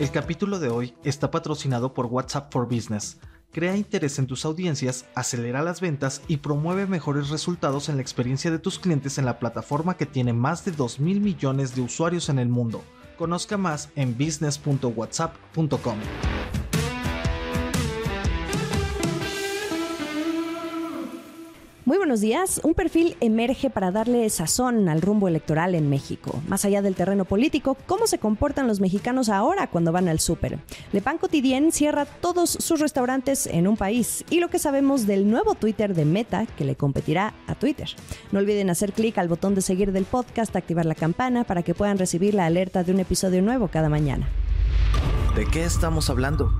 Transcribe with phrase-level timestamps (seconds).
[0.00, 3.18] El capítulo de hoy está patrocinado por WhatsApp for Business.
[3.52, 8.50] Crea interés en tus audiencias, acelera las ventas y promueve mejores resultados en la experiencia
[8.50, 12.28] de tus clientes en la plataforma que tiene más de 2 mil millones de usuarios
[12.28, 12.82] en el mundo.
[13.16, 15.98] Conozca más en business.whatsapp.com.
[21.94, 22.60] Muy buenos días.
[22.64, 26.42] Un perfil emerge para darle sazón al rumbo electoral en México.
[26.48, 30.58] Más allá del terreno político, ¿cómo se comportan los mexicanos ahora cuando van al súper?
[30.92, 35.30] Le Pan Quotidien cierra todos sus restaurantes en un país y lo que sabemos del
[35.30, 37.88] nuevo Twitter de Meta que le competirá a Twitter.
[38.32, 41.76] No olviden hacer clic al botón de seguir del podcast, activar la campana para que
[41.76, 44.28] puedan recibir la alerta de un episodio nuevo cada mañana.
[45.36, 46.50] ¿De qué estamos hablando?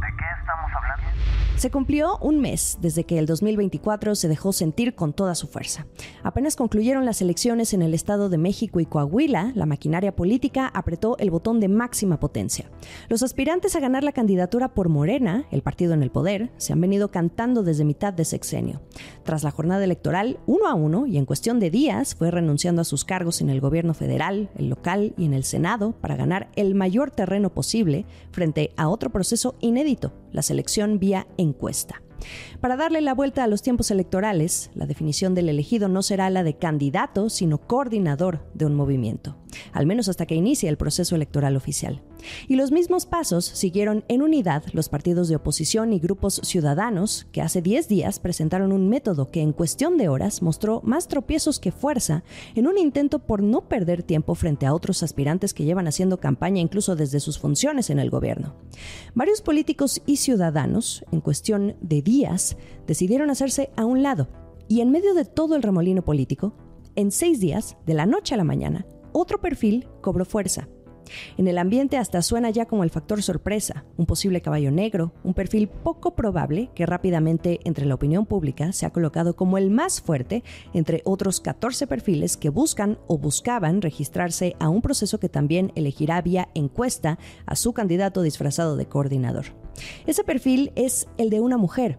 [1.57, 5.87] Se cumplió un mes desde que el 2024 se dejó sentir con toda su fuerza.
[6.23, 11.17] Apenas concluyeron las elecciones en el Estado de México y Coahuila, la maquinaria política apretó
[11.19, 12.71] el botón de máxima potencia.
[13.09, 16.81] Los aspirantes a ganar la candidatura por Morena, el partido en el poder, se han
[16.81, 18.83] venido cantando desde mitad de sexenio.
[19.23, 22.85] Tras la jornada electoral, uno a uno y en cuestión de días, fue renunciando a
[22.85, 26.75] sus cargos en el gobierno federal, el local y en el Senado para ganar el
[26.75, 31.27] mayor terreno posible frente a otro proceso inédito, la selección vía
[32.61, 36.43] Para darle la vuelta a los tiempos electorales, la definición del elegido no será la
[36.43, 39.37] de candidato, sino coordinador de un movimiento,
[39.73, 42.03] al menos hasta que inicie el proceso electoral oficial.
[42.49, 47.43] Y los mismos pasos siguieron en unidad los partidos de oposición y grupos ciudadanos que
[47.43, 51.73] hace 10 días presentaron un método que en cuestión de horas mostró más tropiezos que
[51.73, 52.25] fuerza
[52.55, 56.61] en un intento por no perder tiempo frente a otros aspirantes que llevan haciendo campaña
[56.61, 58.55] incluso desde sus funciones en el gobierno.
[59.15, 64.29] Varios políticos y ciudadanos, en cuestión de días, decidieron hacerse a un lado
[64.69, 66.55] y en medio de todo el remolino político,
[66.97, 70.69] en seis días, de la noche a la mañana, otro perfil cobró fuerza
[71.37, 75.35] en el ambiente hasta suena ya como el factor sorpresa, un posible caballo negro, un
[75.35, 80.01] perfil poco probable que rápidamente entre la opinión pública se ha colocado como el más
[80.01, 80.43] fuerte
[80.73, 86.21] entre otros 14 perfiles que buscan o buscaban registrarse a un proceso que también elegirá
[86.23, 89.47] vía encuesta a su candidato disfrazado de coordinador.
[90.07, 91.99] Ese perfil es el de una mujer,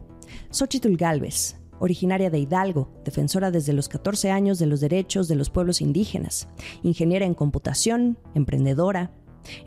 [0.49, 5.49] Xochitl Galvez, originaria de Hidalgo, defensora desde los 14 años de los derechos de los
[5.49, 6.47] pueblos indígenas,
[6.83, 9.11] ingeniera en computación, emprendedora.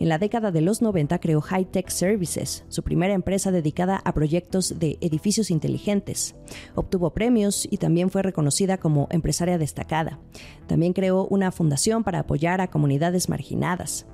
[0.01, 4.13] En la década de los 90 creó High Tech Services, su primera empresa dedicada a
[4.13, 6.35] proyectos de edificios inteligentes.
[6.75, 10.19] Obtuvo premios y también fue reconocida como empresaria destacada.
[10.67, 14.05] También creó una fundación para apoyar a comunidades marginadas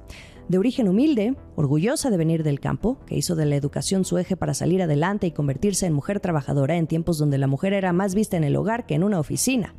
[0.48, 4.36] de origen humilde, orgullosa de venir del campo, que hizo de la educación su eje
[4.36, 8.14] para salir adelante y convertirse en mujer trabajadora en tiempos donde la mujer era más
[8.14, 9.74] vista en el hogar que en una oficina.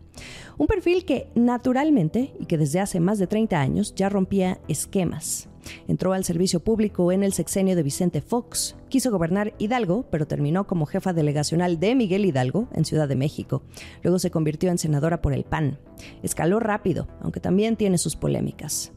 [0.58, 5.50] Un perfil que, naturalmente, y que desde hace más de 30 años ya rompía esquemas.
[5.88, 8.76] Entró al servicio público en el sexenio de Vicente Fox.
[8.90, 13.64] Quiso gobernar Hidalgo, pero terminó como jefa delegacional de Miguel Hidalgo en Ciudad de México.
[14.03, 15.80] Luego se convirtió en senadora por el PAN.
[16.24, 18.92] Escaló rápido, aunque también tiene sus polémicas.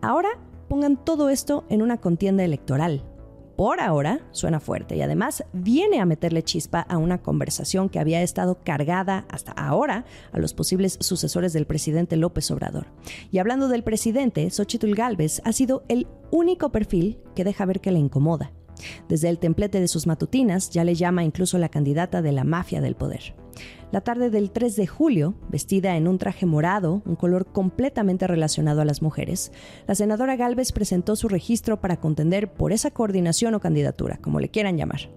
[0.00, 0.30] Ahora
[0.74, 3.04] pongan todo esto en una contienda electoral.
[3.56, 8.22] Por ahora suena fuerte y además viene a meterle chispa a una conversación que había
[8.22, 12.88] estado cargada hasta ahora a los posibles sucesores del presidente López Obrador.
[13.30, 17.92] Y hablando del presidente, Xochitl Galvez ha sido el único perfil que deja ver que
[17.92, 18.50] le incomoda.
[19.08, 22.80] Desde el templete de sus matutinas ya le llama incluso la candidata de la mafia
[22.80, 23.34] del poder.
[23.92, 28.80] La tarde del 3 de julio, vestida en un traje morado, un color completamente relacionado
[28.80, 29.52] a las mujeres,
[29.86, 34.48] la senadora Galvez presentó su registro para contender por esa coordinación o candidatura, como le
[34.48, 35.10] quieran llamar.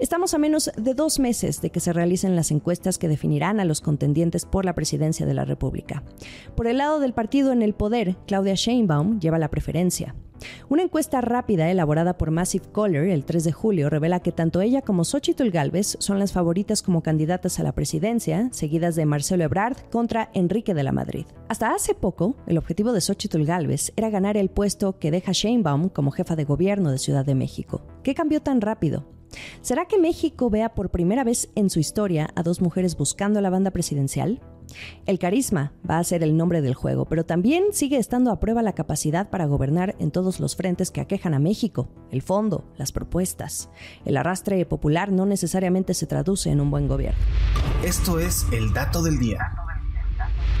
[0.00, 3.64] Estamos a menos de dos meses de que se realicen las encuestas que definirán a
[3.64, 6.02] los contendientes por la presidencia de la República.
[6.56, 10.16] Por el lado del partido en el poder, Claudia Sheinbaum lleva la preferencia.
[10.68, 14.82] Una encuesta rápida elaborada por Massive Caller el 3 de julio revela que tanto ella
[14.82, 19.76] como Xochitl Galvez son las favoritas como candidatas a la presidencia, seguidas de Marcelo Ebrard
[19.90, 21.26] contra Enrique de la Madrid.
[21.48, 25.88] Hasta hace poco, el objetivo de Xochitl Galvez era ganar el puesto que deja Sheinbaum
[25.88, 27.82] como jefa de gobierno de Ciudad de México.
[28.02, 29.04] ¿Qué cambió tan rápido?
[29.60, 33.50] ¿Será que México vea por primera vez en su historia a dos mujeres buscando la
[33.50, 34.40] banda presidencial?
[35.06, 38.62] El carisma va a ser el nombre del juego, pero también sigue estando a prueba
[38.62, 42.92] la capacidad para gobernar en todos los frentes que aquejan a México, el fondo, las
[42.92, 43.70] propuestas.
[44.04, 47.20] El arrastre popular no necesariamente se traduce en un buen gobierno.
[47.84, 49.65] Esto es el dato del día.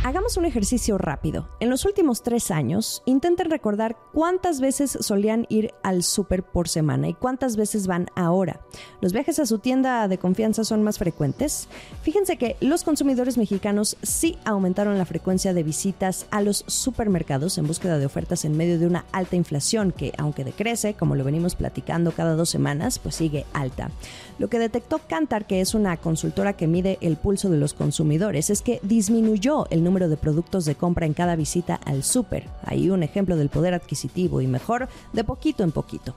[0.06, 1.48] Hagamos un ejercicio rápido.
[1.58, 7.08] En los últimos tres años, intenten recordar cuántas veces solían ir al súper por semana
[7.08, 8.60] y cuántas veces van ahora.
[9.00, 11.66] ¿Los viajes a su tienda de confianza son más frecuentes?
[12.02, 17.66] Fíjense que los consumidores mexicanos sí aumentaron la frecuencia de visitas a los supermercados en
[17.66, 21.56] búsqueda de ofertas en medio de una alta inflación que, aunque decrece, como lo venimos
[21.56, 23.90] platicando cada dos semanas, pues sigue alta.
[24.38, 28.50] Lo que detectó Kantar, que es una consultora que mide el pulso de los consumidores,
[28.50, 32.48] es que disminuyó el número de productos de compra en cada visita al súper.
[32.64, 36.14] Ahí un ejemplo del poder adquisitivo y mejor de poquito en poquito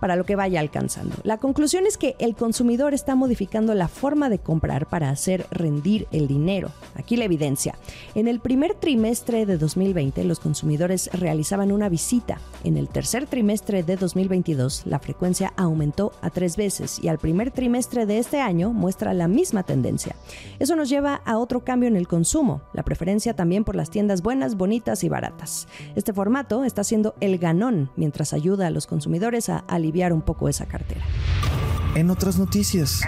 [0.00, 1.16] para lo que vaya alcanzando.
[1.22, 6.06] La conclusión es que el consumidor está modificando la forma de comprar para hacer rendir
[6.12, 6.70] el dinero.
[6.94, 7.76] Aquí la evidencia.
[8.14, 12.38] En el primer trimestre de 2020 los consumidores realizaban una visita.
[12.64, 17.50] En el tercer trimestre de 2022 la frecuencia aumentó a tres veces y al primer
[17.50, 20.16] trimestre de este año muestra la misma tendencia.
[20.58, 24.22] Eso nos lleva a otro cambio en el consumo, la preferencia también por las tiendas
[24.22, 25.68] buenas, bonitas y baratas.
[25.94, 30.22] Este formato está siendo el ganón mientras ayuda a los consumidores a aliviar aliviar un
[30.22, 31.02] poco esa cartera.
[31.94, 33.02] En otras noticias.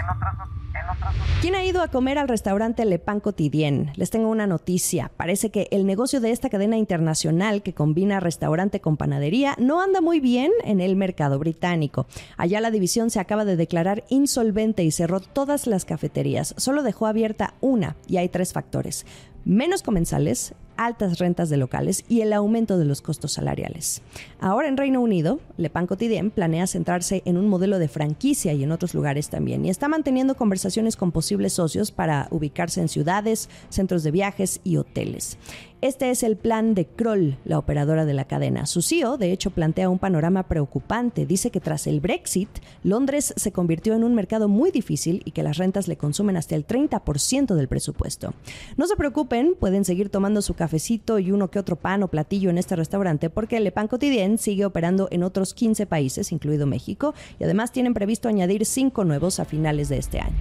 [1.41, 3.91] ¿Quién ha ido a comer al restaurante Le Pan Quotidien?
[3.95, 5.11] Les tengo una noticia.
[5.15, 10.01] Parece que el negocio de esta cadena internacional que combina restaurante con panadería no anda
[10.01, 12.07] muy bien en el mercado británico.
[12.37, 16.55] Allá la división se acaba de declarar insolvente y cerró todas las cafeterías.
[16.57, 19.05] Solo dejó abierta una y hay tres factores.
[19.45, 24.01] Menos comensales, altas rentas de locales y el aumento de los costos salariales.
[24.39, 28.63] Ahora en Reino Unido, Le Pan Quotidien planea centrarse en un modelo de franquicia y
[28.63, 33.49] en otros lugares también y está manteniendo conversaciones con posibles socios para ubicarse en ciudades,
[33.67, 35.37] centros de viajes y hoteles.
[35.81, 38.65] Este es el plan de Kroll, la operadora de la cadena.
[38.65, 41.25] Su CEO, de hecho, plantea un panorama preocupante.
[41.25, 42.49] Dice que tras el Brexit,
[42.83, 46.55] Londres se convirtió en un mercado muy difícil y que las rentas le consumen hasta
[46.55, 48.33] el 30% del presupuesto.
[48.75, 52.49] No se preocupen, pueden seguir tomando su cafecito y uno que otro pan o platillo
[52.49, 57.13] en este restaurante porque Le Pan Quotidien sigue operando en otros 15 países, incluido México,
[57.39, 60.35] y además tienen previsto añadir cinco nuevos a finales de este año.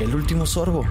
[0.00, 0.84] El último sorbo.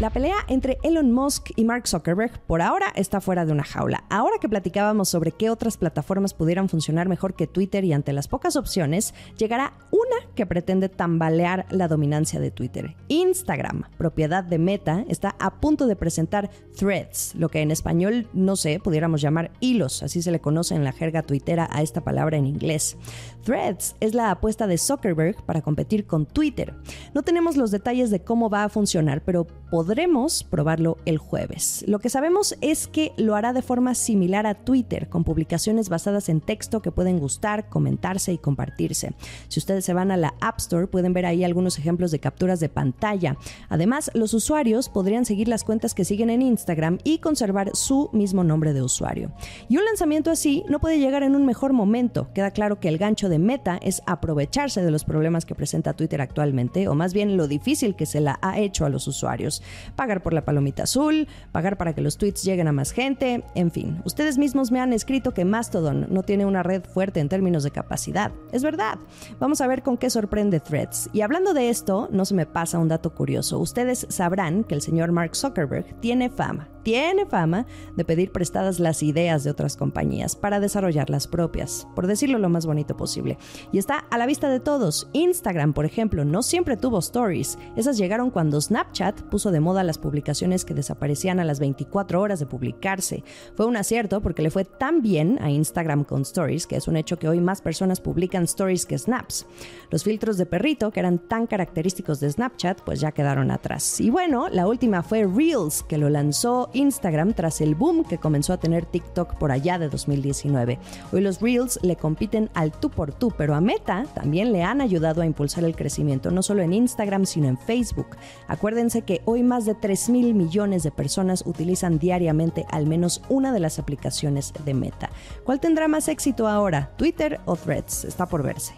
[0.00, 4.04] La pelea entre Elon Musk y Mark Zuckerberg por ahora está fuera de una jaula.
[4.10, 8.28] Ahora que platicábamos sobre qué otras plataformas pudieran funcionar mejor que Twitter y ante las
[8.28, 12.94] pocas opciones, llegará una que pretende tambalear la dominancia de Twitter.
[13.08, 18.54] Instagram, propiedad de Meta, está a punto de presentar Threads, lo que en español, no
[18.54, 22.36] sé, pudiéramos llamar hilos, así se le conoce en la jerga tuitera a esta palabra
[22.36, 22.96] en inglés.
[23.42, 26.76] Threads es la apuesta de Zuckerberg para competir con Twitter.
[27.14, 29.48] No tenemos los detalles de cómo va a funcionar, pero
[29.88, 31.82] podremos probarlo el jueves.
[31.88, 36.28] Lo que sabemos es que lo hará de forma similar a Twitter, con publicaciones basadas
[36.28, 39.14] en texto que pueden gustar, comentarse y compartirse.
[39.48, 42.60] Si ustedes se van a la App Store, pueden ver ahí algunos ejemplos de capturas
[42.60, 43.38] de pantalla.
[43.70, 48.44] Además, los usuarios podrían seguir las cuentas que siguen en Instagram y conservar su mismo
[48.44, 49.32] nombre de usuario.
[49.70, 52.28] Y un lanzamiento así no puede llegar en un mejor momento.
[52.34, 56.20] Queda claro que el gancho de Meta es aprovecharse de los problemas que presenta Twitter
[56.20, 59.62] actualmente, o más bien lo difícil que se la ha hecho a los usuarios.
[59.96, 63.70] Pagar por la palomita azul, pagar para que los tweets lleguen a más gente, en
[63.70, 64.00] fin.
[64.04, 67.70] Ustedes mismos me han escrito que Mastodon no tiene una red fuerte en términos de
[67.70, 68.32] capacidad.
[68.52, 68.98] Es verdad.
[69.38, 71.10] Vamos a ver con qué sorprende Threads.
[71.12, 73.58] Y hablando de esto, no se me pasa un dato curioso.
[73.58, 77.66] Ustedes sabrán que el señor Mark Zuckerberg tiene fama tiene fama
[77.96, 82.48] de pedir prestadas las ideas de otras compañías para desarrollar las propias, por decirlo lo
[82.48, 83.36] más bonito posible.
[83.72, 85.10] Y está a la vista de todos.
[85.12, 87.58] Instagram, por ejemplo, no siempre tuvo stories.
[87.76, 92.40] Esas llegaron cuando Snapchat puso de moda las publicaciones que desaparecían a las 24 horas
[92.40, 93.22] de publicarse.
[93.54, 96.96] Fue un acierto porque le fue tan bien a Instagram con stories que es un
[96.96, 99.44] hecho que hoy más personas publican stories que snaps.
[99.90, 104.00] Los filtros de perrito, que eran tan característicos de Snapchat, pues ya quedaron atrás.
[104.00, 108.54] Y bueno, la última fue Reels, que lo lanzó Instagram tras el boom que comenzó
[108.54, 110.78] a tener TikTok por allá de 2019.
[111.12, 114.80] Hoy los Reels le compiten al tú por tú, pero a Meta también le han
[114.80, 118.16] ayudado a impulsar el crecimiento, no solo en Instagram, sino en Facebook.
[118.46, 123.52] Acuérdense que hoy más de 3 mil millones de personas utilizan diariamente al menos una
[123.52, 125.10] de las aplicaciones de Meta.
[125.44, 128.04] ¿Cuál tendrá más éxito ahora, Twitter o Threads?
[128.04, 128.74] Está por verse.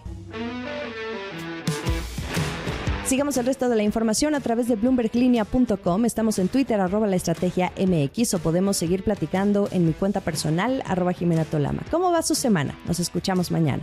[3.10, 6.04] Sigamos el resto de la información a través de bloomberglinea.com.
[6.04, 10.84] Estamos en Twitter, arroba la estrategia MX, o podemos seguir platicando en mi cuenta personal,
[10.86, 11.82] arroba Jimena Tolama.
[11.90, 12.78] ¿Cómo va su semana?
[12.86, 13.82] Nos escuchamos mañana.